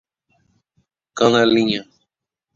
[1.17, 1.81] Canelinha